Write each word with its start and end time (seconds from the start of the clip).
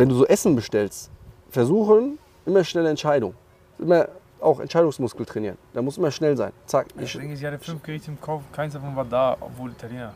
wenn 0.00 0.08
du 0.08 0.14
so 0.14 0.26
Essen 0.26 0.56
bestellst, 0.56 1.10
versuchen 1.50 2.18
immer 2.46 2.64
schnelle 2.64 2.88
Entscheidung. 2.88 3.34
Immer 3.78 4.08
auch 4.40 4.58
Entscheidungsmuskel 4.58 5.26
trainieren. 5.26 5.58
Da 5.74 5.82
muss 5.82 5.98
immer 5.98 6.10
schnell 6.10 6.34
sein. 6.38 6.52
Zack. 6.64 6.86
Ich, 6.98 7.12
Deswegen, 7.12 7.32
ich 7.34 7.44
hatte 7.44 7.58
fünf 7.58 7.82
Gerichte 7.82 8.10
im 8.10 8.18
Kopf, 8.18 8.42
keins 8.50 8.72
davon 8.72 8.96
war 8.96 9.04
da, 9.04 9.36
obwohl 9.38 9.72
Italiener. 9.72 10.14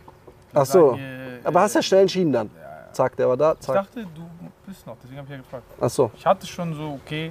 ach 0.55 0.65
so. 0.65 0.93
Sagen, 0.93 1.03
äh, 1.03 1.41
Aber 1.47 1.61
hast 1.61 1.75
ja 1.75 1.83
schnell 1.83 2.01
entschieden 2.01 2.33
dann. 2.33 2.51
Ja, 2.57 2.63
ja. 2.63 2.93
Zack, 2.93 3.15
der 3.17 3.29
war 3.29 3.37
da. 3.37 3.53
Ich 3.53 3.61
Zack. 3.61 3.75
dachte, 3.75 4.07
du 4.15 4.23
bist 4.67 4.87
noch, 4.87 4.97
deswegen 5.03 5.19
habe 5.19 5.27
ich 5.27 5.33
ja 5.33 5.43
gefragt. 5.43 5.65
Ach 5.79 5.91
so. 5.91 6.11
Ich 6.17 6.25
hatte 6.25 6.47
schon 6.47 6.75
so, 6.75 6.99
okay, 7.05 7.31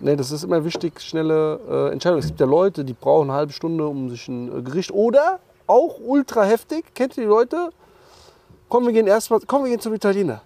Nee, 0.00 0.14
das 0.14 0.30
ist 0.30 0.44
immer 0.44 0.64
wichtig, 0.64 1.00
schnelle 1.00 1.58
äh, 1.68 1.92
Entscheidungen. 1.92 2.20
Es 2.20 2.28
gibt 2.28 2.38
ja 2.38 2.46
Leute, 2.46 2.84
die 2.84 2.92
brauchen 2.92 3.30
eine 3.30 3.38
halbe 3.38 3.52
Stunde, 3.52 3.84
um 3.86 4.08
sich 4.10 4.28
ein 4.28 4.58
äh, 4.58 4.62
Gericht. 4.62 4.92
Oder 4.92 5.40
auch 5.66 5.98
ultra 6.00 6.44
heftig. 6.44 6.94
Kennt 6.94 7.16
ihr 7.16 7.24
die 7.24 7.28
Leute? 7.28 7.70
Komm, 8.68 8.86
wir 8.86 8.92
gehen 8.92 9.08
erstmal, 9.08 9.40
komm, 9.44 9.64
wir 9.64 9.70
gehen 9.70 9.80
zum 9.80 9.94
Italiener. 9.94 10.42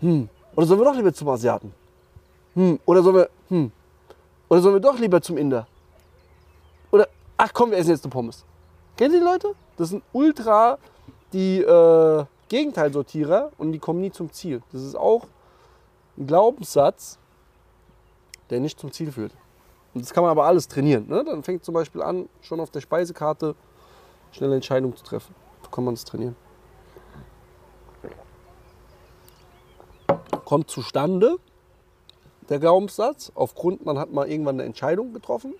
Hm. 0.00 0.28
Oder 0.56 0.66
sollen 0.66 0.80
wir 0.80 0.84
doch 0.84 0.96
lieber 0.96 1.12
zum 1.12 1.28
Asiaten? 1.28 1.72
Hm. 2.54 2.78
Oder 2.84 3.02
sollen 3.02 3.16
wir, 3.16 3.30
hm. 3.48 3.72
Oder 4.48 4.60
sollen 4.60 4.74
wir 4.74 4.80
doch 4.80 4.98
lieber 4.98 5.20
zum 5.20 5.36
Inder? 5.36 5.66
Oder, 6.90 7.08
ach 7.36 7.52
komm, 7.52 7.70
wir 7.70 7.78
essen 7.78 7.90
jetzt 7.90 8.04
eine 8.04 8.10
Pommes. 8.10 8.44
Kennt 8.96 9.14
ihr 9.14 9.20
die 9.20 9.24
Leute? 9.24 9.54
Das 9.76 9.90
sind 9.90 10.02
ultra 10.12 10.78
die 11.32 11.60
äh, 11.60 12.24
Gegenteilsortierer 12.48 13.52
und 13.58 13.72
die 13.72 13.78
kommen 13.78 14.00
nie 14.00 14.10
zum 14.10 14.32
Ziel. 14.32 14.62
Das 14.72 14.82
ist 14.82 14.96
auch 14.96 15.26
ein 16.18 16.26
Glaubenssatz, 16.26 17.18
der 18.50 18.60
nicht 18.60 18.80
zum 18.80 18.90
Ziel 18.90 19.12
führt. 19.12 19.32
Und 19.94 20.04
das 20.04 20.12
kann 20.12 20.22
man 20.22 20.30
aber 20.30 20.44
alles 20.44 20.68
trainieren. 20.68 21.06
Ne? 21.08 21.24
Dann 21.24 21.42
fängt 21.42 21.64
zum 21.64 21.74
Beispiel 21.74 22.02
an, 22.02 22.28
schon 22.42 22.60
auf 22.60 22.70
der 22.70 22.80
Speisekarte 22.80 23.54
schnelle 24.32 24.56
Entscheidungen 24.56 24.96
zu 24.96 25.04
treffen. 25.04 25.34
So 25.62 25.70
kann 25.70 25.84
man 25.84 25.94
das 25.94 26.04
trainieren. 26.04 26.36
Kommt 30.50 30.68
zustande 30.68 31.36
der 32.48 32.58
Glaubenssatz, 32.58 33.30
aufgrund, 33.36 33.86
man 33.86 33.96
hat 34.00 34.10
mal 34.10 34.28
irgendwann 34.28 34.56
eine 34.56 34.64
Entscheidung 34.64 35.12
getroffen 35.12 35.54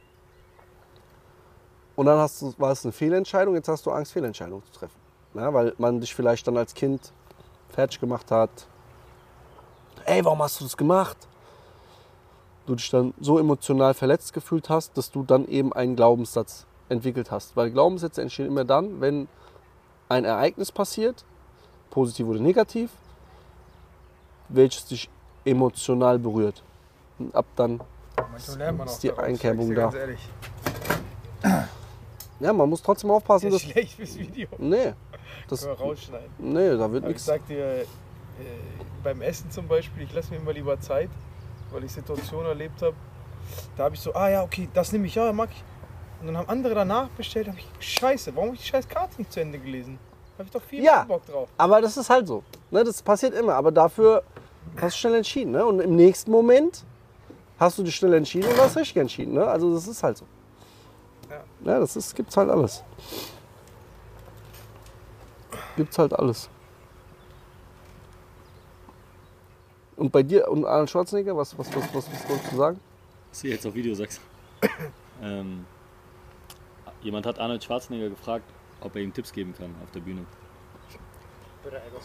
und 1.95 2.07
dann 2.07 2.19
hast 2.19 2.43
du, 2.43 2.53
war 2.59 2.73
es 2.73 2.85
eine 2.85 2.91
Fehlentscheidung, 2.91 3.55
jetzt 3.55 3.69
hast 3.69 3.87
du 3.87 3.93
Angst, 3.93 4.11
Fehlentscheidungen 4.11 4.65
zu 4.65 4.73
treffen. 4.73 4.99
Ja, 5.35 5.55
weil 5.55 5.75
man 5.79 6.01
dich 6.01 6.13
vielleicht 6.13 6.45
dann 6.49 6.57
als 6.57 6.75
Kind 6.75 7.13
fertig 7.69 8.01
gemacht 8.01 8.33
hat. 8.33 8.51
Ey, 10.07 10.25
warum 10.25 10.43
hast 10.43 10.59
du 10.59 10.65
das 10.65 10.77
gemacht? 10.77 11.17
du 12.67 12.75
dich 12.75 12.91
dann 12.91 13.15
so 13.21 13.39
emotional 13.39 13.95
verletzt 13.95 14.33
gefühlt 14.33 14.69
hast, 14.71 14.99
dass 14.99 15.13
du 15.13 15.23
dann 15.23 15.47
eben 15.47 15.73
einen 15.73 15.95
Glaubenssatz 15.95 16.67
entwickelt 16.89 17.31
hast. 17.31 17.57
Weil 17.57 17.71
Glaubenssätze 17.71 18.23
entstehen 18.23 18.47
immer 18.47 18.65
dann, 18.65 19.01
wenn 19.01 19.29
ein 20.09 20.25
Ereignis 20.25 20.73
passiert, 20.73 21.25
positiv 21.91 22.27
oder 22.27 22.41
negativ, 22.41 22.91
welches 24.53 24.87
dich 24.87 25.09
emotional 25.45 26.19
berührt. 26.19 26.63
Und 27.19 27.35
ab 27.35 27.47
dann, 27.57 27.81
manchmal 28.33 28.87
Ist 28.87 29.03
die 29.03 29.13
Einkerbung 29.13 29.75
da. 29.75 29.93
Ja, 32.41 32.53
man 32.55 32.69
muss 32.71 32.83
trotzdem 32.83 33.11
aufpassen, 33.11 33.51
Das 33.51 33.55
dass. 33.61 33.65
ist 33.65 33.73
schlecht 33.73 33.95
fürs 33.97 34.19
Video. 34.19 34.49
Nee, 34.59 34.95
das, 35.49 35.61
Können 35.63 35.79
wir 35.79 35.85
rausschneiden. 35.85 36.31
nee, 36.39 36.71
da 36.71 36.79
wird 36.79 36.81
Aber 36.81 36.97
ich 36.97 37.03
nichts. 37.17 37.25
sag 37.27 37.47
dir, 37.47 37.83
äh, 37.83 37.85
beim 39.05 39.21
Essen 39.21 39.51
zum 39.51 39.69
Beispiel, 39.69 40.05
ich 40.05 40.13
lasse 40.15 40.31
mir 40.31 40.39
immer 40.39 40.53
lieber 40.53 40.81
Zeit, 40.81 41.11
weil 41.71 41.85
ich 41.85 41.93
Situationen 41.93 42.47
erlebt 42.47 42.81
habe. 42.81 42.95
Da 43.77 43.85
habe 43.85 43.95
ich 43.95 44.01
so, 44.01 44.15
ah 44.15 44.29
ja, 44.31 44.43
okay, 44.43 44.69
das 44.73 44.93
nehme 44.93 45.07
ich, 45.07 45.15
ja, 45.17 45.31
mag 45.33 45.51
ich. 45.51 45.63
Und 46.21 46.29
dann 46.29 46.37
haben 46.39 46.49
andere 46.49 46.75
danach 46.75 47.09
bestellt, 47.11 47.49
habe 47.49 47.59
ich, 47.59 47.67
scheiße, 47.87 48.35
warum 48.35 48.49
habe 48.51 48.57
ich 48.57 48.63
die 48.63 48.69
scheiß 48.69 48.89
Karte 48.89 49.15
nicht 49.19 49.33
zu 49.33 49.41
Ende 49.41 49.59
gelesen? 49.59 49.99
Habe 50.39 50.45
ich 50.47 50.51
doch 50.53 50.63
viel 50.63 50.83
Ja. 50.83 51.03
Bock 51.05 51.27
drauf. 51.27 51.49
Aber 51.59 51.83
das 51.83 51.97
ist 51.99 52.09
halt 52.09 52.27
so. 52.27 52.43
Ne? 52.71 52.83
Das 52.85 53.03
passiert 53.03 53.35
immer. 53.35 53.55
Aber 53.55 53.71
dafür 53.71 54.23
hast 54.77 54.97
du 54.97 54.99
schnell 55.01 55.15
entschieden. 55.15 55.53
Ne? 55.53 55.65
Und 55.65 55.81
im 55.81 55.97
nächsten 55.97 56.31
Moment 56.31 56.85
hast 57.59 57.79
du 57.79 57.83
dich 57.83 57.95
schnell 57.95 58.15
entschieden 58.15 58.49
und 58.49 58.59
hast 58.59 58.77
richtig 58.77 58.97
entschieden. 58.97 59.35
Ne? 59.35 59.45
Also 59.45 59.73
das 59.75 59.87
ist 59.87 60.03
halt 60.03 60.19
so. 60.19 60.27
Ja. 61.29 61.73
Ja, 61.73 61.81
das 61.81 61.97
ist, 61.97 62.15
gibt's 62.15 62.37
halt 62.37 62.51
alles. 62.51 62.83
Gibt's 65.77 65.99
halt 65.99 66.13
alles. 66.13 66.49
Und 69.97 70.11
bei 70.11 70.23
dir 70.23 70.49
und 70.49 70.65
Arnold 70.65 70.89
Schwarzenegger, 70.89 71.37
was, 71.37 71.57
was, 71.59 71.69
was, 71.77 71.95
was, 71.95 72.11
was 72.11 72.29
wolltest 72.29 72.53
du 72.53 72.57
sagen? 72.57 72.81
Was 73.31 73.41
du 73.43 73.49
jetzt 73.49 73.67
auf 73.67 73.75
Video 73.75 73.95
sagst. 73.95 74.21
ähm, 75.23 75.67
jemand 77.03 77.27
hat 77.27 77.39
Arnold 77.39 77.63
Schwarzenegger 77.63 78.09
gefragt, 78.09 78.47
ob 78.81 78.97
er 78.97 79.03
ihm 79.03 79.13
Tipps 79.13 79.31
geben 79.31 79.55
kann 79.57 79.75
auf 79.85 79.91
der 79.91 80.01
Bühne. 80.01 80.25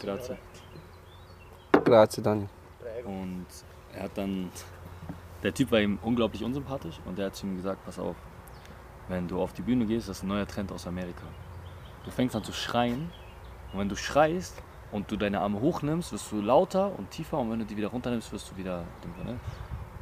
Grazie. 0.02 0.38
Grazie, 1.86 2.22
Daniel. 2.22 2.50
Und 3.06 3.46
er 3.94 4.04
hat 4.04 4.18
dann, 4.18 4.50
der 5.44 5.54
Typ 5.54 5.72
war 5.72 5.80
ihm 5.80 6.00
unglaublich 6.02 6.44
unsympathisch 6.44 7.00
und 7.06 7.18
der 7.18 7.28
hat 7.28 7.36
zu 7.36 7.46
ihm 7.46 7.56
gesagt, 7.56 7.86
pass 7.86 8.00
auf, 8.00 8.16
wenn 9.08 9.28
du 9.28 9.40
auf 9.40 9.54
die 9.54 9.62
Bühne 9.62 9.86
gehst, 9.86 10.10
das 10.10 10.18
ist 10.18 10.24
ein 10.24 10.30
neuer 10.30 10.48
Trend 10.48 10.72
aus 10.72 10.88
Amerika. 10.88 11.22
Du 12.04 12.10
fängst 12.10 12.36
an 12.36 12.44
zu 12.44 12.54
schreien 12.54 13.12
und 13.72 13.80
wenn 13.80 13.88
du 13.88 13.96
schreist 13.96 14.62
und 14.92 15.12
du 15.12 15.16
deine 15.16 15.42
Arme 15.42 15.62
hochnimmst, 15.62 16.12
wirst 16.12 16.32
du 16.32 16.42
lauter 16.42 16.98
und 16.98 17.12
tiefer 17.12 17.38
und 17.38 17.52
wenn 17.52 17.60
du 17.60 17.66
die 17.66 17.78
wieder 17.78 17.90
runternimmst, 17.90 18.32
wirst 18.32 18.50
du 18.52 18.58
wieder 18.58 18.84
dumpfer. 19.04 19.24
Ne? 19.24 19.40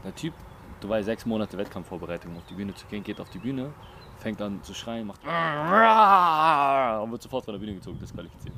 Der 0.06 0.16
Typ, 0.16 0.34
du 0.80 0.88
weißt, 0.88 1.06
sechs 1.06 1.26
Monate 1.26 1.58
Wettkampfvorbereitung, 1.58 2.32
um 2.32 2.38
auf 2.38 2.46
die 2.46 2.54
Bühne 2.54 2.74
zu 2.74 2.86
gehen, 2.88 3.04
geht 3.04 3.20
auf 3.20 3.30
die 3.30 3.40
Bühne, 3.40 3.74
fängt 4.20 4.42
an 4.42 4.64
zu 4.64 4.74
schreien, 4.74 5.06
macht 5.08 5.20
und 7.04 7.12
wird 7.12 7.22
sofort 7.22 7.44
von 7.44 7.54
der 7.54 7.60
Bühne 7.60 7.74
gezogen, 7.74 8.00
disqualifiziert. 8.00 8.56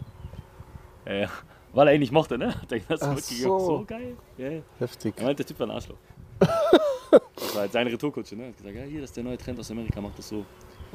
Ja, 1.07 1.13
ja. 1.13 1.29
Weil 1.75 1.89
er 1.89 1.93
ihn 1.93 1.99
nicht 1.99 2.11
mochte, 2.13 2.37
ne? 2.37 2.55
Hat 2.61 2.71
er 2.71 2.79
das 2.87 3.01
Ach 3.03 3.13
mitgegeben. 3.15 3.43
so. 3.43 3.59
So 3.59 3.85
geil. 3.85 4.15
Ja. 4.37 4.49
Heftig. 4.79 5.13
Er 5.17 5.23
meinte, 5.25 5.43
der 5.43 5.45
Typ 5.45 5.59
war 5.59 5.67
ein 5.67 5.71
Arschloch. 5.71 5.97
das 6.39 7.53
war 7.53 7.61
halt 7.61 7.71
seine 7.73 7.91
Retourkutsche, 7.91 8.35
ne? 8.35 8.43
Er 8.43 8.49
hat 8.49 8.57
gesagt, 8.57 8.75
ja, 8.75 8.83
hier, 8.83 9.01
das 9.01 9.09
ist 9.11 9.17
der 9.17 9.23
neue 9.25 9.37
Trend 9.37 9.59
aus 9.59 9.69
Amerika, 9.69 9.99
macht 10.01 10.17
das 10.17 10.29
so. 10.29 10.45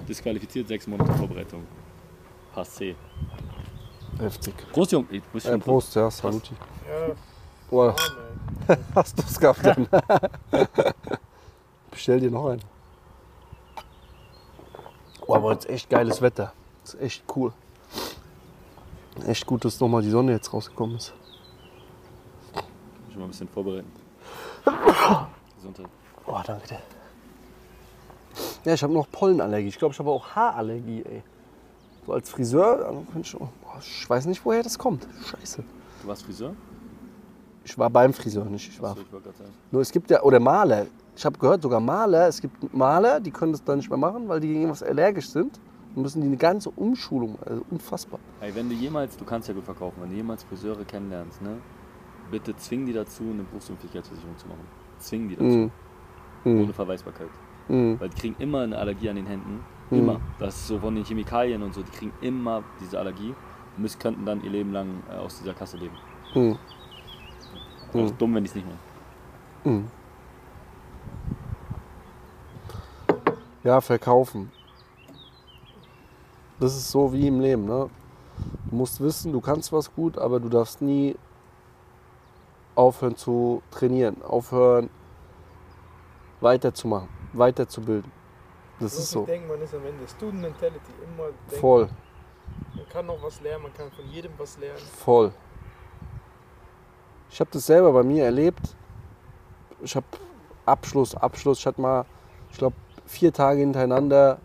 Disqualifiziert, 0.08 0.66
sechs 0.69 0.86
Monate 0.86 1.12
Vorbereitung. 1.12 1.66
Passé. 2.54 2.94
Heftig. 4.19 4.54
Prost, 4.72 4.92
Jung. 4.92 5.06
Ey, 5.10 5.20
du 5.20 5.26
bist 5.32 5.46
Äh, 5.46 5.50
schon 5.50 5.60
Prost, 5.60 5.94
ja, 5.94 6.10
Saluti. 6.10 6.54
Ja, 6.88 7.14
Boah, 7.69 7.94
Mann, 8.66 8.78
hast 8.94 9.19
du 9.19 9.22
es 9.22 9.38
gehabt 9.38 9.64
dann? 9.64 9.86
Bestell 11.90 12.20
dir 12.20 12.30
noch 12.30 12.46
einen. 12.48 12.62
Oh, 15.26 15.34
aber 15.36 15.52
jetzt 15.52 15.69
echt 15.69 15.88
geiles 15.90 16.20
Wetter. 16.22 16.52
ist 16.82 17.00
echt 17.00 17.22
cool. 17.36 17.52
Echt 19.26 19.47
gut, 19.47 19.64
dass 19.64 19.81
nochmal 19.81 20.03
die 20.03 20.10
Sonne 20.10 20.32
jetzt 20.32 20.53
rausgekommen 20.53 20.97
ist. 20.97 21.12
schon 23.10 23.19
mal 23.19 23.25
ein 23.25 23.31
bisschen 23.31 23.48
vorbereiten. 23.48 23.91
Gesundheit. 25.56 25.86
Oh, 26.26 26.41
danke 26.47 26.69
dir. 26.69 26.78
Ja, 28.64 28.75
ich 28.75 28.82
habe 28.82 28.92
noch 28.92 29.10
Pollenallergie. 29.10 29.69
Ich 29.69 29.78
glaube, 29.78 29.92
ich 29.92 29.98
habe 29.98 30.10
auch 30.10 30.26
Haarallergie, 30.34 31.03
ey. 31.03 31.22
So 32.06 32.12
als 32.12 32.31
Friseur, 32.31 33.04
ich, 33.20 33.34
oh, 33.38 33.48
ich 33.81 34.08
weiß 34.08 34.26
nicht, 34.26 34.44
woher 34.44 34.62
das 34.62 34.78
kommt. 34.78 35.06
Scheiße. 35.31 35.62
Du 36.02 36.08
warst 36.08 36.22
Friseur? 36.22 36.54
Ich 37.64 37.76
war 37.78 37.91
beim 37.91 38.12
Friseur, 38.12 38.44
nicht 38.47 38.69
ich 38.69 38.81
war. 38.81 38.92
Achso, 38.92 39.02
ich. 39.02 39.72
Nur 39.72 39.82
es 39.82 39.92
gibt 39.92 40.10
ja, 40.10 40.22
oder 40.22 40.41
Maler. 40.41 40.87
Ich 41.14 41.25
habe 41.25 41.38
gehört, 41.38 41.62
sogar 41.62 41.81
Maler, 41.81 42.28
es 42.28 42.41
gibt 42.41 42.72
Maler, 42.75 43.20
die 43.20 43.31
können 43.31 43.52
das 43.52 43.62
dann 43.62 43.78
nicht 43.78 43.91
mehr 43.91 43.98
machen, 43.98 44.28
weil 44.28 44.41
die 44.41 44.48
gegen 44.48 44.60
irgendwas 44.60 44.82
allergisch 44.82 45.28
sind. 45.28 45.60
Müssen 45.94 46.20
die 46.20 46.28
eine 46.28 46.36
ganze 46.36 46.70
Umschulung, 46.70 47.38
also 47.44 47.64
unfassbar. 47.70 48.20
Hey, 48.38 48.54
wenn 48.54 48.68
du 48.68 48.74
jemals, 48.74 49.16
du 49.16 49.24
kannst 49.24 49.48
ja 49.48 49.54
gut 49.54 49.64
verkaufen, 49.64 50.00
wenn 50.02 50.10
du 50.10 50.16
jemals 50.16 50.44
Friseure 50.44 50.84
kennenlernst, 50.84 51.42
ne? 51.42 51.56
Bitte 52.30 52.54
zwing 52.56 52.86
die 52.86 52.92
dazu, 52.92 53.24
eine 53.24 53.42
Berufsunfähigkeitsversicherung 53.42 54.38
zu 54.38 54.46
machen. 54.46 54.64
Zwing 54.98 55.28
die 55.28 55.34
dazu. 55.34 55.70
Mhm. 56.44 56.60
Ohne. 56.62 56.72
Verweisbarkeit. 56.72 57.28
Mhm. 57.68 57.98
Weil 57.98 58.08
die 58.08 58.16
kriegen 58.16 58.36
immer 58.38 58.60
eine 58.60 58.78
Allergie 58.78 59.10
an 59.10 59.16
den 59.16 59.26
Händen. 59.26 59.64
Mhm. 59.90 59.98
Immer. 59.98 60.20
Das 60.38 60.54
ist 60.54 60.68
so 60.68 60.78
von 60.78 60.94
den 60.94 61.04
Chemikalien 61.04 61.60
und 61.62 61.74
so, 61.74 61.82
die 61.82 61.90
kriegen 61.90 62.12
immer 62.20 62.62
diese 62.80 62.98
Allergie 62.98 63.34
und 63.76 63.82
müssen, 63.82 63.98
könnten 63.98 64.24
dann 64.24 64.44
ihr 64.44 64.50
Leben 64.50 64.72
lang 64.72 65.02
äh, 65.10 65.16
aus 65.16 65.38
dieser 65.40 65.54
Kasse 65.54 65.76
leben. 65.76 65.96
Mhm. 66.36 66.56
Wäre 67.93 68.06
auch 68.06 68.10
Mhm. 68.12 68.19
dumm, 68.19 68.34
wenn 68.36 68.44
die 68.44 68.50
es 68.50 68.54
nicht 68.54 68.66
machen. 68.66 68.78
Mhm. 69.64 69.90
Ja, 73.64 73.81
verkaufen. 73.81 74.52
Das 76.60 76.76
ist 76.76 76.90
so 76.90 77.12
wie 77.12 77.26
im 77.26 77.40
Leben. 77.40 77.64
Ne? 77.64 77.88
Du 78.70 78.76
musst 78.76 79.00
wissen, 79.00 79.32
du 79.32 79.40
kannst 79.40 79.72
was 79.72 79.92
gut, 79.94 80.18
aber 80.18 80.38
du 80.40 80.48
darfst 80.48 80.80
nie 80.82 81.16
aufhören 82.74 83.16
zu 83.16 83.62
trainieren, 83.70 84.22
aufhören 84.22 84.88
weiterzumachen, 86.40 87.08
weiterzubilden. 87.32 88.10
Das 88.78 88.94
ist 88.94 89.10
so. 89.10 89.24
Denken, 89.24 89.48
man 89.48 89.60
ist 89.60 89.74
am 89.74 89.84
Ende. 89.84 90.06
Student 90.08 90.40
Mentality. 90.42 90.92
Immer 91.04 91.24
denken, 91.24 91.60
Voll, 91.60 91.88
man 92.74 92.88
kann 92.88 93.06
noch 93.06 93.22
was 93.22 93.40
lernen, 93.42 93.64
man 93.64 93.74
kann 93.74 93.90
von 93.90 94.06
jedem 94.08 94.32
was 94.38 94.58
lernen. 94.58 94.78
voll. 94.78 95.32
Ich 97.30 97.38
habe 97.40 97.50
das 97.52 97.66
selber 97.66 97.92
bei 97.92 98.02
mir 98.02 98.24
erlebt. 98.24 98.74
Ich 99.82 99.94
habe 99.94 100.06
Abschluss, 100.66 101.14
Abschluss. 101.14 101.58
Ich 101.60 101.66
hatte 101.66 101.80
mal, 101.80 102.04
ich 102.50 102.58
glaube, 102.58 102.74
vier 103.06 103.32
Tage 103.32 103.60
hintereinander 103.60 104.38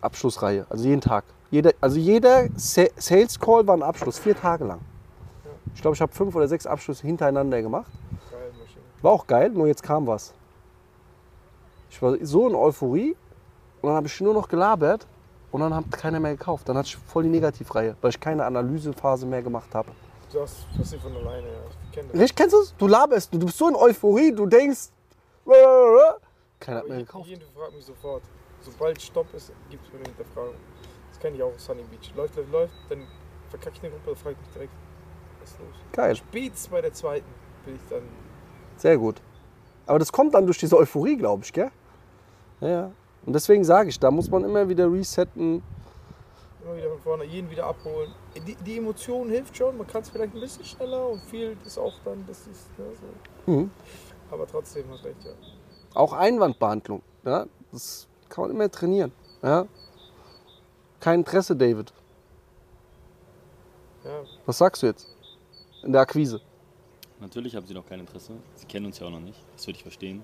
Abschlussreihe. 0.00 0.66
Also 0.68 0.84
jeden 0.88 1.00
Tag. 1.00 1.24
Jeder, 1.50 1.72
also 1.80 1.98
jeder 1.98 2.48
Sa- 2.56 2.88
Sales 2.96 3.38
Call 3.38 3.66
war 3.66 3.76
ein 3.76 3.82
Abschluss, 3.82 4.18
vier 4.18 4.36
Tage 4.36 4.64
lang. 4.64 4.80
Ich 5.74 5.82
glaube, 5.82 5.94
ich 5.94 6.00
habe 6.00 6.12
fünf 6.12 6.34
oder 6.34 6.48
sechs 6.48 6.66
Abschlüsse 6.66 7.06
hintereinander 7.06 7.60
gemacht. 7.62 7.90
War 9.02 9.12
auch 9.12 9.26
geil, 9.26 9.50
nur 9.50 9.66
jetzt 9.66 9.82
kam 9.82 10.06
was. 10.06 10.34
Ich 11.90 12.00
war 12.02 12.16
so 12.22 12.48
in 12.48 12.54
Euphorie 12.54 13.16
und 13.80 13.88
dann 13.88 13.96
habe 13.96 14.06
ich 14.06 14.20
nur 14.20 14.34
noch 14.34 14.46
gelabert 14.48 15.06
und 15.50 15.60
dann 15.60 15.74
hat 15.74 15.90
keiner 15.90 16.20
mehr 16.20 16.32
gekauft. 16.36 16.68
Dann 16.68 16.76
hatte 16.76 16.86
ich 16.88 16.96
voll 16.96 17.24
die 17.24 17.28
Negativreihe, 17.30 17.96
weil 18.00 18.10
ich 18.10 18.20
keine 18.20 18.44
Analysephase 18.44 19.26
mehr 19.26 19.42
gemacht 19.42 19.74
habe. 19.74 19.90
Du 20.32 20.40
hast 20.40 20.54
passiert 20.76 21.02
von 21.02 21.16
alleine, 21.16 21.46
ja. 21.48 21.52
Ich 21.86 21.92
kenne 21.92 22.08
das. 22.12 22.20
Richtig, 22.20 22.36
kennst 22.36 22.54
du 22.54 22.60
es? 22.60 22.74
Du 22.76 22.86
laberst, 22.86 23.34
du 23.34 23.38
bist 23.38 23.58
so 23.58 23.68
in 23.68 23.74
Euphorie, 23.74 24.32
du 24.32 24.46
denkst. 24.46 24.90
Keiner 26.60 26.78
hat 26.78 26.88
mehr 26.88 26.98
gekauft. 26.98 27.28
Jeden 27.28 27.42
fragt 27.56 27.74
mich 27.74 27.84
sofort. 27.84 28.22
Sobald 28.60 29.00
Stopp 29.00 29.32
ist, 29.34 29.52
gibt 29.70 29.84
es 29.86 29.92
mir 29.92 30.00
eine 30.00 30.08
Hinterfragung. 30.08 30.54
Das 31.10 31.18
kenne 31.18 31.36
ich 31.36 31.42
auch 31.42 31.54
aus 31.54 31.64
Sunny 31.64 31.82
Beach. 31.90 32.12
Läuft, 32.14 32.36
läuft, 32.36 32.52
läuft, 32.52 32.74
dann 32.90 33.06
verkacke 33.48 33.76
ich 33.76 33.82
eine 33.82 33.92
Gruppe, 33.92 34.12
ich 34.12 34.24
mich 34.38 34.48
direkt, 34.54 34.72
was 35.40 35.50
ist 35.50 35.58
los? 35.58 35.68
Geil, 35.92 36.16
Spätestens 36.16 36.68
bei 36.68 36.80
der 36.82 36.92
zweiten 36.92 37.26
bin 37.64 37.74
ich 37.76 37.80
dann. 37.88 38.02
sehr 38.76 38.98
gut. 38.98 39.16
Aber 39.86 39.98
das 39.98 40.12
kommt 40.12 40.34
dann 40.34 40.44
durch 40.44 40.58
diese 40.58 40.76
Euphorie, 40.76 41.16
glaube 41.16 41.42
ich, 41.44 41.52
gell? 41.52 41.70
Ja, 42.60 42.68
ja. 42.68 42.92
Und 43.26 43.32
deswegen 43.32 43.64
sage 43.64 43.88
ich, 43.88 43.98
da 43.98 44.10
muss 44.10 44.30
man 44.30 44.44
immer 44.44 44.68
wieder 44.68 44.90
resetten. 44.90 45.62
Immer 46.62 46.76
wieder 46.76 46.90
von 46.90 47.00
vorne, 47.00 47.24
jeden 47.24 47.50
wieder 47.50 47.66
abholen. 47.66 48.12
Die, 48.46 48.54
die 48.54 48.78
Emotion 48.78 49.30
hilft 49.30 49.56
schon, 49.56 49.76
man 49.78 49.86
kann 49.86 50.02
es 50.02 50.10
vielleicht 50.10 50.34
ein 50.34 50.40
bisschen 50.40 50.64
schneller 50.64 51.08
und 51.08 51.22
viel 51.24 51.56
ist 51.64 51.78
auch 51.78 51.94
dann, 52.04 52.24
das 52.26 52.46
ist 52.46 52.78
ne, 52.78 52.84
so. 53.46 53.50
Mhm. 53.50 53.70
Aber 54.30 54.46
trotzdem 54.46 54.84
hast 54.90 55.04
recht, 55.04 55.24
ja. 55.24 55.32
Auch 55.94 56.12
Einwandbehandlung. 56.12 57.02
Ja? 57.24 57.46
Das 57.72 58.06
kann 58.28 58.42
man 58.42 58.50
immer 58.52 58.70
trainieren. 58.70 59.12
Ja? 59.42 59.66
Kein 61.00 61.20
Interesse, 61.20 61.56
David. 61.56 61.92
ja. 64.04 64.22
Was 64.46 64.58
sagst 64.58 64.82
du 64.82 64.86
jetzt? 64.86 65.08
In 65.82 65.92
der 65.92 66.02
Akquise. 66.02 66.40
Natürlich 67.20 67.54
haben 67.56 67.66
sie 67.66 67.74
noch 67.74 67.86
kein 67.86 68.00
Interesse. 68.00 68.32
Sie 68.54 68.66
kennen 68.66 68.86
uns 68.86 68.98
ja 68.98 69.06
auch 69.06 69.10
noch 69.10 69.20
nicht. 69.20 69.38
Das 69.56 69.66
würde 69.66 69.76
ich 69.76 69.82
verstehen. 69.82 70.22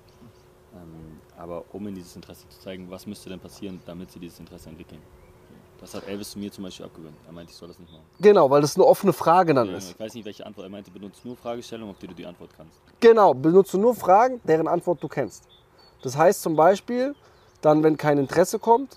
Ähm, 0.75 1.21
aber 1.39 1.65
um 1.73 1.87
ihnen 1.87 1.95
dieses 1.97 2.15
Interesse 2.17 2.47
zu 2.49 2.61
zeigen, 2.61 2.91
was 2.91 3.07
müsste 3.07 3.29
denn 3.31 3.41
passieren, 3.41 3.81
damit 3.87 4.11
sie 4.13 4.19
dieses 4.19 4.39
Interesse 4.41 4.69
entwickeln? 4.69 5.01
Das 5.81 5.95
hat 5.95 6.07
Elvis 6.09 6.31
zu 6.31 6.39
mir 6.39 6.51
zum 6.51 6.65
Beispiel 6.65 6.87
abgewöhnt. 6.87 7.17
Er 7.27 7.33
meinte, 7.33 7.51
ich 7.53 7.57
soll 7.57 7.69
das 7.69 7.79
nicht 7.79 7.93
machen. 7.93 8.05
Genau, 8.19 8.49
weil 8.51 8.63
das 8.63 8.77
eine 8.77 8.85
offene 8.87 9.13
Frage 9.13 9.53
dann 9.53 9.69
Ja, 9.69 9.77
ist. 9.77 9.91
ich 9.91 10.01
weiß 10.01 10.15
nicht, 10.15 10.25
welche 10.25 10.45
Antwort. 10.47 10.67
Er 10.67 10.71
meinte, 10.71 10.91
benutze 10.91 11.21
nur 11.27 11.37
Fragestellungen, 11.37 11.91
auf 11.95 11.99
die 11.99 12.07
du 12.07 12.15
die 12.15 12.25
Antwort 12.27 12.51
kannst. 12.57 12.81
Genau, 13.01 13.35
benutze 13.35 13.77
nur 13.79 13.95
Fragen, 13.95 14.41
deren 14.45 14.69
Antwort 14.69 15.03
du 15.03 15.09
kennst. 15.09 15.47
Das 16.03 16.17
heißt 16.17 16.43
zum 16.43 16.57
Beispiel, 16.57 17.15
dann, 17.63 17.83
wenn 17.83 17.97
kein 17.97 18.19
Interesse 18.19 18.59
kommt, 18.59 18.97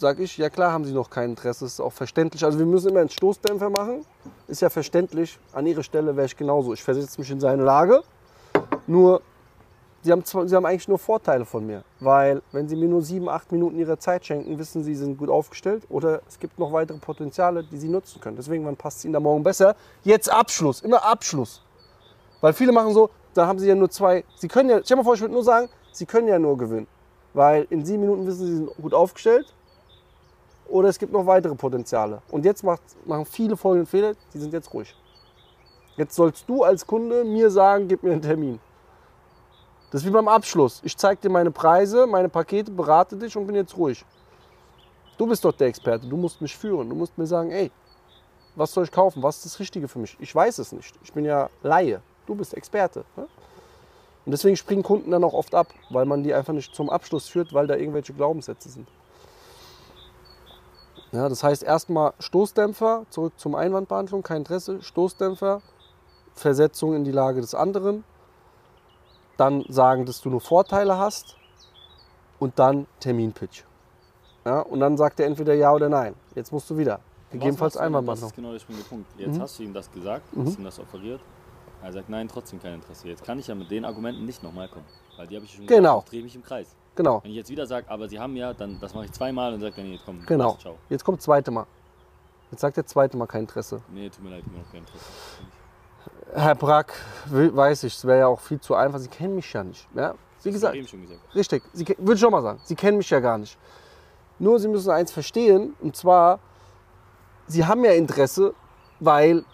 sage 0.00 0.22
ich, 0.22 0.38
ja 0.38 0.48
klar 0.48 0.72
haben 0.72 0.84
sie 0.84 0.92
noch 0.92 1.10
kein 1.10 1.30
Interesse, 1.30 1.66
ist 1.66 1.80
auch 1.80 1.92
verständlich. 1.92 2.44
Also 2.44 2.58
wir 2.58 2.66
müssen 2.66 2.88
immer 2.88 3.00
einen 3.00 3.10
Stoßdämpfer 3.10 3.70
machen, 3.70 4.04
ist 4.48 4.62
ja 4.62 4.70
verständlich. 4.70 5.38
An 5.52 5.66
ihrer 5.66 5.82
Stelle 5.82 6.16
wäre 6.16 6.26
ich 6.26 6.36
genauso. 6.36 6.72
Ich 6.72 6.82
versetze 6.82 7.20
mich 7.20 7.30
in 7.30 7.38
seine 7.38 7.62
Lage. 7.62 8.02
Nur, 8.86 9.20
sie 10.02 10.10
haben, 10.10 10.24
sie 10.24 10.56
haben 10.56 10.66
eigentlich 10.66 10.88
nur 10.88 10.98
Vorteile 10.98 11.44
von 11.44 11.66
mir. 11.66 11.84
Weil, 12.00 12.42
wenn 12.52 12.66
sie 12.68 12.76
mir 12.76 12.88
nur 12.88 13.02
sieben, 13.02 13.28
acht 13.28 13.52
Minuten 13.52 13.78
ihrer 13.78 13.98
Zeit 13.98 14.24
schenken, 14.24 14.58
wissen 14.58 14.82
sie, 14.82 14.94
sie 14.94 15.04
sind 15.04 15.18
gut 15.18 15.28
aufgestellt. 15.28 15.84
Oder 15.90 16.22
es 16.26 16.38
gibt 16.38 16.58
noch 16.58 16.72
weitere 16.72 16.98
Potenziale, 16.98 17.62
die 17.62 17.76
sie 17.76 17.88
nutzen 17.88 18.20
können. 18.20 18.36
Deswegen, 18.36 18.64
wann 18.64 18.76
passt 18.76 18.98
es 18.98 19.04
ihnen 19.04 19.12
da 19.12 19.20
morgen 19.20 19.42
besser? 19.42 19.76
Jetzt 20.02 20.32
Abschluss, 20.32 20.80
immer 20.80 21.04
Abschluss. 21.04 21.62
Weil 22.40 22.54
viele 22.54 22.72
machen 22.72 22.94
so, 22.94 23.10
da 23.34 23.46
haben 23.46 23.58
sie 23.58 23.68
ja 23.68 23.74
nur 23.74 23.90
zwei. 23.90 24.24
Sie 24.36 24.48
können 24.48 24.70
ja, 24.70 24.76
stell 24.82 24.96
dir 24.96 24.96
mal 24.96 25.04
vor, 25.04 25.14
ich 25.14 25.20
würde 25.20 25.34
nur 25.34 25.44
sagen, 25.44 25.68
sie 25.92 26.06
können 26.06 26.28
ja 26.28 26.38
nur 26.38 26.56
gewinnen. 26.56 26.86
Weil 27.32 27.66
in 27.70 27.84
sieben 27.84 28.00
Minuten 28.00 28.26
wissen 28.26 28.38
sie, 28.38 28.46
sie 28.46 28.56
sind 28.56 28.76
gut 28.76 28.94
aufgestellt. 28.94 29.52
Oder 30.68 30.88
es 30.88 30.98
gibt 30.98 31.12
noch 31.12 31.26
weitere 31.26 31.54
Potenziale. 31.54 32.22
Und 32.30 32.44
jetzt 32.44 32.62
macht, 32.62 32.82
machen 33.04 33.24
viele 33.24 33.56
folgenden 33.56 33.86
Fehler, 33.86 34.14
die 34.32 34.38
sind 34.38 34.52
jetzt 34.52 34.72
ruhig. 34.72 34.94
Jetzt 35.96 36.14
sollst 36.14 36.48
du 36.48 36.62
als 36.62 36.86
Kunde 36.86 37.24
mir 37.24 37.50
sagen, 37.50 37.88
gib 37.88 38.02
mir 38.02 38.12
einen 38.12 38.22
Termin. 38.22 38.60
Das 39.90 40.02
ist 40.02 40.06
wie 40.06 40.12
beim 40.12 40.28
Abschluss. 40.28 40.80
Ich 40.84 40.96
zeige 40.96 41.20
dir 41.20 41.30
meine 41.30 41.50
Preise, 41.50 42.06
meine 42.06 42.28
Pakete, 42.28 42.70
berate 42.70 43.16
dich 43.16 43.36
und 43.36 43.46
bin 43.46 43.56
jetzt 43.56 43.76
ruhig. 43.76 44.04
Du 45.18 45.26
bist 45.26 45.44
doch 45.44 45.52
der 45.52 45.66
Experte, 45.66 46.06
du 46.06 46.16
musst 46.16 46.40
mich 46.40 46.56
führen. 46.56 46.88
Du 46.88 46.94
musst 46.94 47.18
mir 47.18 47.26
sagen, 47.26 47.50
ey, 47.50 47.70
was 48.54 48.72
soll 48.72 48.84
ich 48.84 48.92
kaufen? 48.92 49.22
Was 49.22 49.36
ist 49.38 49.46
das 49.46 49.60
Richtige 49.60 49.88
für 49.88 49.98
mich? 49.98 50.16
Ich 50.20 50.34
weiß 50.34 50.58
es 50.58 50.72
nicht. 50.72 50.94
Ich 51.02 51.12
bin 51.12 51.24
ja 51.24 51.50
Laie. 51.62 52.00
Du 52.26 52.34
bist 52.34 52.54
Experte. 52.54 53.04
Ne? 53.16 53.26
Und 54.26 54.32
deswegen 54.32 54.56
springen 54.56 54.82
Kunden 54.82 55.10
dann 55.10 55.24
auch 55.24 55.32
oft 55.32 55.54
ab, 55.54 55.68
weil 55.88 56.04
man 56.04 56.22
die 56.22 56.34
einfach 56.34 56.52
nicht 56.52 56.74
zum 56.74 56.90
Abschluss 56.90 57.28
führt, 57.28 57.52
weil 57.54 57.66
da 57.66 57.76
irgendwelche 57.76 58.12
Glaubenssätze 58.12 58.68
sind. 58.68 58.88
Ja, 61.12 61.28
das 61.28 61.42
heißt 61.42 61.62
erstmal 61.62 62.12
Stoßdämpfer, 62.20 63.06
zurück 63.10 63.32
zum 63.36 63.54
Einwandbehandlung, 63.54 64.22
kein 64.22 64.38
Interesse, 64.38 64.80
Stoßdämpfer, 64.82 65.60
Versetzung 66.34 66.94
in 66.94 67.04
die 67.04 67.10
Lage 67.10 67.40
des 67.40 67.54
anderen, 67.54 68.04
dann 69.36 69.64
sagen, 69.68 70.06
dass 70.06 70.20
du 70.20 70.30
nur 70.30 70.40
Vorteile 70.40 70.98
hast 70.98 71.36
und 72.38 72.58
dann 72.58 72.86
Terminpitch. 73.00 73.64
Ja, 74.44 74.60
und 74.60 74.80
dann 74.80 74.96
sagt 74.96 75.18
er 75.20 75.26
entweder 75.26 75.54
ja 75.54 75.72
oder 75.72 75.88
nein. 75.88 76.14
Jetzt 76.34 76.52
musst 76.52 76.70
du 76.70 76.78
wieder. 76.78 77.00
Gegebenenfalls 77.30 77.74
denn? 77.74 77.80
Das 77.80 77.86
Einwandbehandlung. 77.86 78.30
ist 78.30 78.36
genau 78.36 78.52
der 78.52 78.58
springende 78.58 78.88
Punkt. 78.88 79.06
Jetzt 79.18 79.36
Mhm. 79.36 79.42
hast 79.42 79.58
du 79.58 79.62
ihm 79.64 79.74
das 79.74 79.90
gesagt, 79.92 80.22
hast 80.36 80.58
ihm 80.58 80.64
das 80.64 80.78
offeriert. 80.78 81.20
Er 81.82 81.92
sagt, 81.92 82.08
nein, 82.08 82.28
trotzdem 82.28 82.60
kein 82.60 82.74
Interesse. 82.74 83.08
Jetzt 83.08 83.24
kann 83.24 83.38
ich 83.38 83.46
ja 83.46 83.54
mit 83.54 83.70
den 83.70 83.84
Argumenten 83.84 84.24
nicht 84.26 84.42
nochmal 84.42 84.68
kommen. 84.68 84.84
Weil 85.16 85.26
die 85.26 85.36
habe 85.36 85.46
ich 85.46 85.54
schon 85.54 85.66
Genau. 85.66 86.04
drehe 86.08 86.22
mich 86.22 86.34
im 86.34 86.42
Kreis. 86.42 86.76
Genau, 86.96 87.22
Wenn 87.22 87.30
ich 87.30 87.36
jetzt 87.36 87.50
wieder 87.50 87.66
sage, 87.66 87.88
aber 87.88 88.08
sie 88.08 88.18
haben 88.18 88.36
ja, 88.36 88.52
dann 88.52 88.78
das 88.80 88.94
mache 88.94 89.06
ich 89.06 89.12
zweimal 89.12 89.54
und 89.54 89.60
sage 89.60 89.76
dann, 89.76 89.86
jetzt 89.92 90.04
komm, 90.04 90.24
genau. 90.26 90.50
passt, 90.50 90.60
ciao. 90.62 90.76
Jetzt 90.90 91.04
kommt 91.04 91.18
das 91.18 91.24
zweite 91.24 91.50
Mal. 91.50 91.66
Jetzt 92.50 92.60
sagt 92.60 92.76
der 92.76 92.84
zweite 92.84 93.16
Mal 93.16 93.26
kein 93.26 93.42
Interesse. 93.42 93.80
Nee, 93.88 94.10
tut 94.10 94.24
mir 94.24 94.30
leid, 94.30 94.44
immer 94.46 94.58
noch 94.58 94.70
kein 94.70 94.80
Interesse. 94.80 95.04
Herr 96.34 96.54
Brack, 96.54 96.92
weiß 97.26 97.84
ich, 97.84 97.94
es 97.94 98.04
wäre 98.04 98.18
ja 98.20 98.26
auch 98.26 98.40
viel 98.40 98.60
zu 98.60 98.74
einfach. 98.74 98.98
Sie 98.98 99.08
kennen 99.08 99.36
mich 99.36 99.50
ja 99.52 99.64
nicht. 99.64 99.88
Ja? 99.94 100.00
Wie 100.02 100.02
hab 100.02 100.14
ich 100.44 100.52
gesagt, 100.52 100.74
eben 100.74 100.86
schon 100.88 101.02
gesagt. 101.02 101.20
Richtig, 101.34 101.62
Sie, 101.72 101.86
würde 101.98 102.14
ich 102.14 102.20
schon 102.20 102.32
mal 102.32 102.42
sagen. 102.42 102.60
Sie 102.64 102.74
kennen 102.74 102.98
mich 102.98 103.08
ja 103.08 103.20
gar 103.20 103.38
nicht. 103.38 103.56
Nur 104.38 104.58
Sie 104.58 104.68
müssen 104.68 104.90
eins 104.90 105.12
verstehen, 105.12 105.74
und 105.80 105.96
zwar, 105.96 106.38
Sie 107.46 107.64
haben 107.64 107.84
ja 107.84 107.92
Interesse, 107.92 108.54
weil 108.98 109.44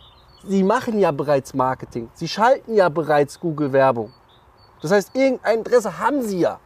Sie 0.49 0.63
machen 0.63 0.99
ja 0.99 1.11
bereits 1.11 1.55
Marketing. 1.55 2.09
Sie 2.15 2.29
schalten 2.29 2.75
ja 2.75 2.89
bereits 2.89 3.41
Google-Werbung. 3.41 4.13
Das 4.81 4.93
heißt, 4.93 5.17
irgendein 5.17 5.59
Interesse 5.59 5.99
haben 5.99 6.23
Sie 6.23 6.41
ja. 6.41 6.61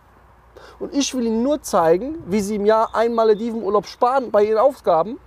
Und 0.79 0.95
ich 0.95 1.15
will 1.15 1.27
Ihnen 1.27 1.43
nur 1.43 1.63
zeigen, 1.63 2.23
wie 2.27 2.41
Sie 2.41 2.57
im 2.57 2.67
Jahr 2.67 2.95
ein 2.95 3.15
Maledivenurlaub 3.15 3.87
sparen 3.87 4.31
bei 4.31 4.45
Ihren 4.45 4.59
Aufgaben 4.59 5.19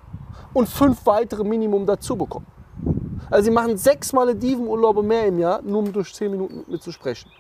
und 0.54 0.70
fünf 0.70 1.06
weitere 1.06 1.44
Minimum 1.44 1.86
dazu 1.86 2.16
bekommen. 2.16 2.46
Also 3.32 3.46
Sie 3.46 3.52
machen 3.52 3.78
sechs 3.78 4.14
Maledivenurlaube 4.14 5.02
mehr 5.02 5.26
im 5.28 5.40
Jahr, 5.40 5.62
nur 5.64 5.80
um 5.80 5.92
durch 5.92 6.14
zehn 6.14 6.30
Minuten 6.30 6.58
mit 6.58 6.68
mir 6.68 6.80
zu 6.80 6.92
sprechen. 6.92 7.32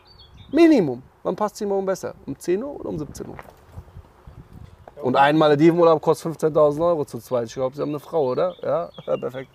Minimum. 0.51 1.03
Wann 1.23 1.35
passt 1.35 1.57
sie 1.57 1.65
morgen 1.65 1.85
besser? 1.85 2.15
Um 2.25 2.37
10 2.37 2.61
Uhr 2.63 2.79
oder 2.79 2.89
um 2.89 2.99
17 2.99 3.27
Uhr? 3.27 3.37
Und 5.01 5.15
ein 5.15 5.37
Maledivenurlaub 5.37 6.01
kostet 6.01 6.33
15.000 6.41 6.85
Euro 6.85 7.05
zu 7.05 7.19
zweit. 7.19 7.47
Ich 7.47 7.53
glaube, 7.53 7.75
Sie 7.75 7.81
haben 7.81 7.89
eine 7.89 7.99
Frau, 7.99 8.31
oder? 8.31 8.55
Ja, 8.61 8.89
ja, 9.05 9.17
perfekt. 9.17 9.49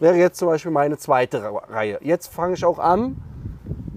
Wäre 0.00 0.16
jetzt 0.16 0.38
zum 0.38 0.48
Beispiel 0.48 0.70
meine 0.70 0.96
zweite 0.98 1.42
Reihe. 1.68 1.98
Jetzt 2.02 2.28
fange 2.28 2.54
ich 2.54 2.64
auch 2.64 2.78
an, 2.78 3.16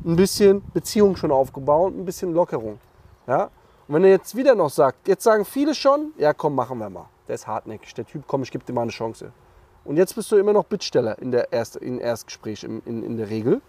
ein 0.06 0.16
bisschen 0.16 0.64
Beziehung 0.74 1.16
schon 1.16 1.32
aufgebaut, 1.32 1.94
ein 1.94 2.06
bisschen 2.06 2.34
Lockerung. 2.34 2.80
Ja? 3.28 3.50
Und 3.88 3.96
wenn 3.96 4.04
er 4.04 4.12
jetzt 4.12 4.36
wieder 4.36 4.56
noch 4.56 4.70
sagt, 4.70 5.08
jetzt 5.08 5.24
sagen 5.24 5.46
viele 5.46 5.76
schon, 5.76 6.14
ja 6.18 6.34
komm, 6.34 6.56
machen 6.56 6.78
wir 6.80 6.90
mal. 6.90 7.06
Der 7.28 7.36
ist 7.36 7.48
hartnäckig, 7.48 7.94
der 7.94 8.06
Typ, 8.06 8.24
komm, 8.28 8.44
ich 8.44 8.52
gebe 8.52 8.64
dir 8.64 8.74
mal 8.74 8.82
eine 8.82 8.92
Chance. 8.92 9.32
Und 9.84 9.98
jetzt 9.98 10.16
bist 10.16 10.32
du 10.32 10.38
immer 10.38 10.54
noch 10.54 10.66
Bittsteller 10.66 11.18
in 11.20 11.32
der 11.32 11.52
Erst, 11.52 11.76
in 11.76 12.00
Erstgespräch 12.00 12.64
in, 12.64 12.82
in, 12.86 13.04
in 13.04 13.18
der 13.18 13.30
Regel. 13.30 13.62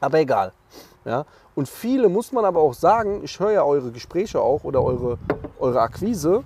Aber 0.00 0.18
egal. 0.18 0.52
Ja? 1.04 1.26
Und 1.54 1.68
viele 1.68 2.08
muss 2.08 2.32
man 2.32 2.44
aber 2.44 2.60
auch 2.60 2.74
sagen, 2.74 3.22
ich 3.22 3.38
höre 3.38 3.52
ja 3.52 3.62
eure 3.62 3.90
Gespräche 3.90 4.40
auch 4.40 4.64
oder 4.64 4.82
eure, 4.82 5.18
eure 5.58 5.80
Akquise. 5.80 6.44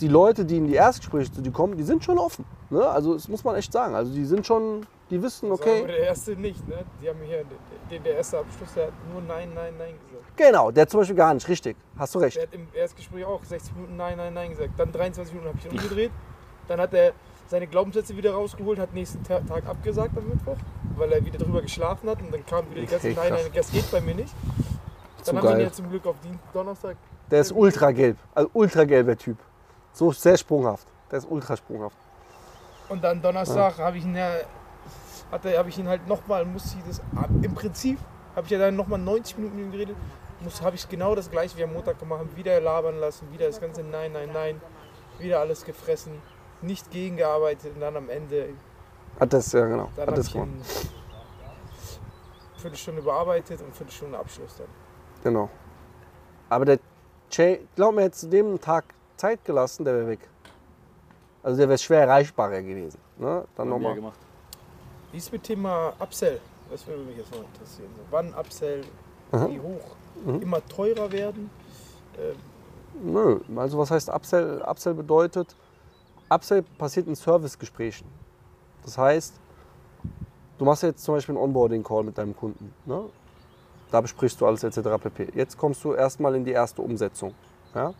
Die 0.00 0.08
Leute, 0.08 0.44
die 0.44 0.58
in 0.58 0.66
die 0.66 0.74
Erstgespräche 0.74 1.32
zu 1.32 1.40
dir 1.40 1.52
kommen, 1.52 1.76
die 1.76 1.82
sind 1.82 2.04
schon 2.04 2.18
offen. 2.18 2.44
Ne? 2.68 2.86
Also 2.86 3.14
das 3.14 3.28
muss 3.28 3.42
man 3.44 3.56
echt 3.56 3.72
sagen. 3.72 3.94
Also 3.94 4.12
die 4.12 4.24
sind 4.26 4.46
schon, 4.46 4.84
die 5.08 5.22
wissen, 5.22 5.48
war 5.48 5.56
aber 5.58 5.62
okay, 5.70 5.86
der 5.86 5.98
erste 6.00 6.32
nicht, 6.36 6.66
ne? 6.68 6.84
Die 7.02 7.08
haben 7.08 7.18
hier, 7.24 7.44
der, 7.90 7.98
der 8.00 8.16
erste 8.16 8.38
Abschluss, 8.38 8.74
der 8.74 8.86
hat 8.88 8.92
nur 9.10 9.22
Nein, 9.22 9.48
Nein, 9.54 9.72
Nein 9.78 9.94
gesagt. 10.06 10.36
genau, 10.36 10.70
der 10.70 10.86
zum 10.86 11.00
Beispiel 11.00 11.16
gar 11.16 11.32
nicht, 11.32 11.48
richtig. 11.48 11.76
Hast 11.96 12.14
du 12.14 12.18
recht. 12.18 12.36
Der 12.36 12.42
hat 12.42 12.52
im 12.54 12.66
Erstgespräch 12.74 13.24
auch 13.24 13.42
60 13.42 13.74
Minuten 13.74 13.96
Nein, 13.96 14.18
Nein, 14.18 14.34
Nein 14.34 14.50
gesagt. 14.50 14.70
Dann 14.76 14.92
23 14.92 15.32
Minuten 15.34 15.48
habe 15.48 15.58
ich 15.58 15.64
ihn 15.72 15.78
umgedreht. 15.78 16.10
Dann 16.68 16.80
hat 16.80 16.92
er 16.92 17.12
seine 17.46 17.66
Glaubenssätze 17.66 18.14
wieder 18.16 18.32
rausgeholt, 18.34 18.78
hat 18.78 18.92
nächsten 18.92 19.22
Ta- 19.22 19.40
Tag 19.40 19.66
abgesagt 19.66 20.18
am 20.18 20.28
Mittwoch, 20.28 20.56
weil 20.96 21.10
er 21.12 21.24
wieder 21.24 21.38
drüber 21.38 21.62
geschlafen 21.62 22.10
hat. 22.10 22.20
Und 22.20 22.34
dann 22.34 22.44
kam 22.44 22.68
wieder 22.70 22.80
die 22.82 22.86
ganze 22.88 23.06
Okay, 23.10 23.16
Nein. 23.16 23.32
Nein, 23.32 23.50
das 23.54 23.70
geht 23.70 23.90
bei 23.90 24.00
mir 24.02 24.16
nicht. 24.16 24.34
Zu 25.22 25.32
Dann 25.32 25.36
haben 25.38 25.44
wir 25.44 25.50
ihn 25.52 25.56
geil. 25.58 25.66
ja 25.66 25.72
zum 25.72 25.88
Glück 25.88 26.06
auf 26.06 26.16
Donnerstag. 26.52 26.96
Der 27.30 27.40
ist 27.40 27.52
ultra 27.52 27.92
gelb, 27.92 28.18
also 28.34 28.50
ultra 28.52 28.84
gelber 28.84 29.16
Typ. 29.16 29.38
So 29.96 30.12
sehr 30.12 30.36
sprunghaft. 30.36 30.86
Der 31.10 31.20
ist 31.20 31.30
ultra 31.30 31.56
sprunghaft. 31.56 31.96
Und 32.90 33.02
dann 33.02 33.22
Donnerstag 33.22 33.78
habe 33.78 33.96
ich 33.96 34.04
ihn 34.04 34.14
ja, 34.14 34.30
hatte, 35.32 35.56
habe 35.56 35.70
ich 35.70 35.78
ihn 35.78 35.88
halt 35.88 36.06
nochmal, 36.06 36.44
muss 36.44 36.74
ich 36.74 36.84
das, 36.86 37.00
im 37.40 37.54
Prinzip 37.54 37.98
habe 38.34 38.44
ich 38.44 38.50
ja 38.50 38.58
dann 38.58 38.76
nochmal 38.76 38.98
90 38.98 39.38
Minuten 39.38 39.56
mit 39.56 39.64
ihm 39.64 39.72
geredet, 39.72 39.96
muss, 40.40 40.60
habe 40.60 40.76
ich 40.76 40.86
genau 40.86 41.14
das 41.14 41.30
gleiche 41.30 41.56
wie 41.56 41.64
am 41.64 41.72
Montag 41.72 41.98
gemacht, 41.98 42.26
wieder 42.36 42.60
labern 42.60 42.98
lassen, 42.98 43.32
wieder 43.32 43.46
das 43.46 43.58
ganze 43.58 43.82
Nein, 43.82 44.12
Nein, 44.12 44.28
Nein, 44.34 44.60
wieder 45.18 45.40
alles 45.40 45.64
gefressen, 45.64 46.20
nicht 46.60 46.90
gegengearbeitet 46.90 47.74
und 47.74 47.80
dann 47.80 47.96
am 47.96 48.10
Ende 48.10 48.50
Hat 49.18 49.32
das, 49.32 49.50
ja 49.52 49.64
genau. 49.64 49.88
Dann 49.96 50.08
Hat 50.08 50.18
das 50.18 50.30
gemacht. 50.30 50.48
Viertelstunde 52.58 53.00
bearbeitet 53.00 53.62
und 53.62 53.74
Viertelstunde 53.74 54.18
Abschluss 54.18 54.58
dann. 54.58 54.68
Genau. 55.24 55.48
Aber 56.50 56.66
der 56.66 56.80
Jay, 57.30 57.66
glaub 57.74 57.94
mir, 57.94 58.12
zu 58.12 58.28
dem 58.28 58.60
Tag 58.60 58.84
Zeit 59.16 59.44
gelassen, 59.44 59.84
der 59.84 59.94
wäre 59.94 60.08
weg. 60.08 60.28
Also 61.42 61.58
der 61.58 61.68
wäre 61.68 61.78
schwer 61.78 62.00
erreichbarer 62.00 62.62
gewesen. 62.62 62.98
Ne? 63.18 63.44
Dann 63.54 63.68
nochmal. 63.68 63.96
Wie 65.12 65.18
ist 65.18 65.32
mit 65.32 65.44
Thema 65.44 65.92
Upsell? 65.98 66.40
Das 66.70 66.86
würde 66.86 67.02
mich 67.04 67.16
jetzt 67.16 67.30
noch 67.30 67.44
interessieren. 67.44 67.88
So, 67.96 68.02
wann 68.10 68.34
Upsell, 68.34 68.84
Aha. 69.30 69.48
wie 69.48 69.60
hoch? 69.60 69.96
Mhm. 70.24 70.42
Immer 70.42 70.66
teurer 70.66 71.10
werden? 71.12 71.50
Ähm, 72.18 72.36
Nö, 73.02 73.40
also 73.56 73.78
was 73.78 73.90
heißt 73.90 74.08
Upsell? 74.08 74.62
Upsell 74.66 74.94
bedeutet, 74.94 75.54
Upsell 76.28 76.62
passiert 76.62 77.06
in 77.06 77.14
Servicegesprächen. 77.14 78.06
Das 78.84 78.98
heißt, 78.98 79.34
du 80.58 80.64
machst 80.64 80.82
jetzt 80.82 81.04
zum 81.04 81.14
Beispiel 81.14 81.36
einen 81.36 81.44
Onboarding-Call 81.44 82.04
mit 82.04 82.18
deinem 82.18 82.34
Kunden. 82.34 82.74
Ne? 82.84 83.04
Da 83.90 84.00
besprichst 84.00 84.40
du 84.40 84.46
alles 84.46 84.64
etc. 84.64 84.80
pp. 85.00 85.28
Jetzt 85.34 85.56
kommst 85.56 85.84
du 85.84 85.92
erstmal 85.92 86.34
in 86.34 86.44
die 86.44 86.52
erste 86.52 86.82
Umsetzung. 86.82 87.34
Ja? 87.74 87.94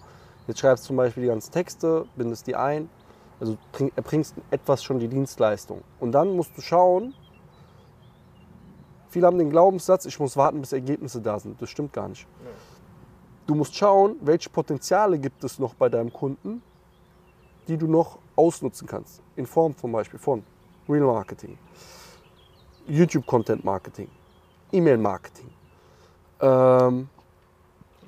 Jetzt 0.46 0.60
schreibst 0.60 0.84
du 0.84 0.88
zum 0.88 0.96
Beispiel 0.96 1.24
die 1.24 1.28
ganzen 1.28 1.52
Texte, 1.52 2.06
bindest 2.16 2.46
die 2.46 2.54
ein, 2.54 2.88
also 3.40 3.56
bring- 3.72 3.92
erbringst 3.96 4.34
etwas 4.50 4.82
schon 4.82 4.98
die 4.98 5.08
Dienstleistung. 5.08 5.82
Und 6.00 6.12
dann 6.12 6.36
musst 6.36 6.56
du 6.56 6.62
schauen, 6.62 7.14
viele 9.08 9.26
haben 9.26 9.38
den 9.38 9.50
Glaubenssatz, 9.50 10.06
ich 10.06 10.18
muss 10.20 10.36
warten, 10.36 10.60
bis 10.60 10.72
Ergebnisse 10.72 11.20
da 11.20 11.38
sind. 11.38 11.60
Das 11.60 11.68
stimmt 11.70 11.92
gar 11.92 12.08
nicht. 12.08 12.26
Du 13.46 13.54
musst 13.54 13.76
schauen, 13.76 14.16
welche 14.20 14.50
Potenziale 14.50 15.18
gibt 15.18 15.44
es 15.44 15.58
noch 15.58 15.74
bei 15.74 15.88
deinem 15.88 16.12
Kunden, 16.12 16.62
die 17.68 17.76
du 17.76 17.86
noch 17.86 18.18
ausnutzen 18.36 18.86
kannst. 18.86 19.22
In 19.36 19.46
Form 19.46 19.76
zum 19.76 19.92
Beispiel 19.92 20.18
von 20.18 20.44
Real 20.88 21.06
Marketing, 21.06 21.58
YouTube 22.86 23.26
Content 23.26 23.64
Marketing, 23.64 24.08
E-Mail 24.72 24.98
Marketing. 24.98 25.48
Ähm, 26.40 27.08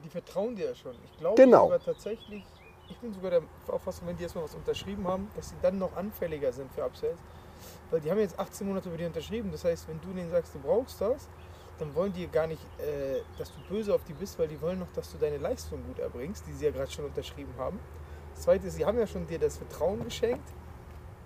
die 0.09 0.13
vertrauen 0.13 0.57
dir 0.57 0.67
ja 0.67 0.75
schon. 0.75 0.95
Ich 1.05 1.19
glaube 1.19 1.37
Genau. 1.43 1.65
sogar 1.65 1.83
tatsächlich, 1.85 2.43
ich 2.89 2.97
bin 2.99 3.13
sogar 3.13 3.31
der 3.31 3.43
Auffassung, 3.69 4.09
wenn 4.09 4.17
die 4.17 4.23
erstmal 4.23 4.45
was 4.45 4.55
unterschrieben 4.55 5.07
haben, 5.07 5.29
dass 5.37 5.51
sie 5.51 5.57
dann 5.61 5.79
noch 5.79 5.95
anfälliger 5.97 6.51
sind 6.53 6.73
für 6.73 6.83
Upsells. 6.85 7.19
Weil 7.91 8.01
die 8.01 8.11
haben 8.11 8.19
jetzt 8.19 8.39
18 8.39 8.67
Monate 8.67 8.89
über 8.89 8.97
die 8.97 9.05
unterschrieben. 9.05 9.51
Das 9.53 9.65
heißt, 9.65 9.89
wenn 9.89 10.01
du 10.01 10.09
denen 10.15 10.31
sagst, 10.31 10.55
du 10.55 10.61
brauchst 10.61 11.01
das, 11.01 11.29
dann 11.79 11.95
wollen 11.95 12.13
die 12.13 12.27
gar 12.29 12.47
nicht, 12.47 12.63
äh, 12.79 13.21
dass 13.37 13.53
du 13.53 13.61
böse 13.69 13.95
auf 13.95 14.03
die 14.05 14.13
bist, 14.15 14.39
weil 14.39 14.49
die 14.49 14.61
wollen 14.61 14.79
noch, 14.79 14.91
dass 14.95 15.13
du 15.13 15.19
deine 15.19 15.37
Leistung 15.39 15.83
gut 15.87 15.99
erbringst, 15.99 16.45
die 16.47 16.53
sie 16.53 16.65
ja 16.67 16.71
gerade 16.71 16.91
schon 16.91 17.05
unterschrieben 17.05 17.53
haben. 17.59 17.79
Das 18.35 18.45
zweite 18.45 18.67
ist, 18.69 18.75
sie 18.75 18.85
haben 18.87 18.99
ja 18.99 19.07
schon 19.07 19.27
dir 19.27 19.39
das 19.39 19.59
Vertrauen 19.59 20.03
geschenkt. 20.05 20.49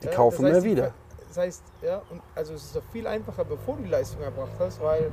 Die 0.02 0.06
Ja, 0.06 0.12
kaufen 0.12 0.42
das 0.44 0.54
heißt, 0.54 0.64
mehr 0.64 0.72
wieder. 0.76 0.94
Das 1.28 1.36
heißt, 1.36 1.62
ja, 1.82 2.02
und 2.10 2.20
also 2.34 2.54
es 2.54 2.64
ist 2.64 2.76
doch 2.76 2.82
viel 2.92 3.06
einfacher, 3.06 3.44
bevor 3.44 3.76
du 3.76 3.82
die 3.84 3.88
Leistung 3.90 4.20
erbracht 4.22 4.52
hast, 4.58 4.80
weil 4.80 5.10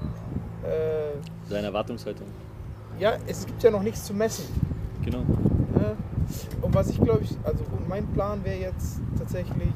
äh, 0.63 1.49
Deine 1.49 1.67
Erwartungshaltung. 1.67 2.27
Ja, 2.99 3.13
es 3.27 3.45
gibt 3.45 3.61
ja 3.63 3.71
noch 3.71 3.81
nichts 3.81 4.03
zu 4.05 4.13
messen. 4.13 4.45
Genau. 5.03 5.19
Ne? 5.19 5.95
Und 6.61 6.73
was 6.75 6.89
ich 6.89 7.01
glaube 7.01 7.21
ich, 7.23 7.35
also 7.43 7.63
mein 7.87 8.05
Plan 8.07 8.43
wäre 8.43 8.57
jetzt 8.57 8.99
tatsächlich, 9.17 9.73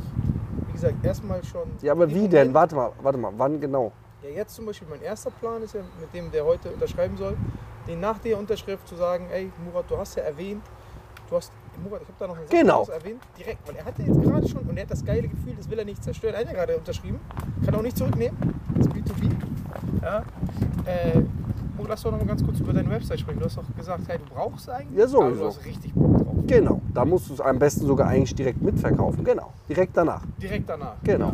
wie 0.68 0.74
gesagt, 0.74 1.04
erstmal 1.04 1.44
schon. 1.44 1.64
ja, 1.82 1.92
aber 1.94 2.10
wie 2.10 2.28
denn? 2.28 2.54
Warte 2.54 2.76
mal, 2.76 2.92
warte 3.02 3.18
mal, 3.18 3.32
wann 3.38 3.60
genau? 3.60 3.92
Ja, 4.22 4.30
jetzt 4.30 4.56
zum 4.56 4.66
Beispiel 4.66 4.88
mein 4.90 5.02
erster 5.02 5.32
Plan 5.32 5.62
ist 5.64 5.74
ja, 5.74 5.82
mit 6.00 6.14
dem 6.14 6.32
der 6.32 6.46
heute 6.46 6.70
unterschreiben 6.72 7.18
soll, 7.18 7.36
den 7.88 8.00
nach 8.00 8.18
der 8.20 8.38
Unterschrift 8.38 8.88
zu 8.88 8.96
sagen, 8.96 9.28
ey 9.32 9.52
Murat, 9.66 9.86
du 9.90 9.98
hast 9.98 10.16
ja 10.16 10.24
erwähnt, 10.24 10.64
du 11.30 11.36
hast, 11.36 11.52
Murat, 11.84 12.02
ich 12.04 12.08
habe 12.08 12.18
da 12.20 12.28
noch 12.28 12.36
Sache 12.36 12.48
Genau. 12.50 12.86
du 12.86 12.92
hast 12.92 13.00
erwähnt, 13.04 13.22
direkt, 13.38 13.68
weil 13.68 13.76
er 13.76 13.86
hatte 13.86 14.02
jetzt 14.04 14.22
gerade 14.22 14.48
schon 14.48 14.62
und 14.64 14.78
er 14.78 14.84
hat 14.84 14.92
das 14.92 15.04
geile 15.04 15.28
Gefühl, 15.28 15.56
das 15.58 15.70
will 15.70 15.80
er 15.80 15.86
nicht 15.86 16.04
zerstören. 16.04 16.36
Er 16.36 16.42
hat 16.42 16.48
ja 16.48 16.54
gerade 16.54 16.78
unterschrieben, 16.78 17.20
kann 17.66 17.76
auch 17.76 17.82
nicht 17.82 17.98
zurücknehmen, 17.98 18.38
das 18.76 18.88
ist 18.88 18.94
B2B. 18.94 19.32
Ja. 20.02 20.24
Äh, 20.86 21.22
Murat, 21.76 21.90
lass 21.90 22.04
doch 22.04 22.12
noch 22.12 22.20
mal 22.20 22.28
ganz 22.28 22.44
kurz 22.44 22.60
über 22.60 22.72
deine 22.74 22.90
Website 22.90 23.20
sprechen. 23.20 23.40
Du 23.40 23.46
hast 23.46 23.58
doch 23.58 23.64
gesagt, 23.76 24.04
hey, 24.08 24.18
du 24.20 24.34
brauchst 24.34 24.70
eigentlich. 24.70 24.98
Ja, 25.00 25.08
sowieso. 25.08 25.22
Aber 25.26 25.36
du 25.36 25.46
hast 25.48 25.66
richtig 25.66 25.94
Bock 25.94 26.18
drauf. 26.18 26.36
Genau, 26.46 26.82
da 26.94 27.06
musst 27.06 27.30
du 27.30 27.34
es 27.34 27.42
am 27.42 27.58
besten 27.58 27.88
sogar 27.88 28.08
eigentlich 28.08 28.36
direkt 28.36 28.62
mitverkaufen. 28.62 29.24
Genau, 29.24 29.52
direkt 29.68 29.98
danach. 29.98 30.22
Direkt 30.42 30.70
danach. 30.70 30.96
Genau. 31.04 31.28
Ja. 31.30 31.34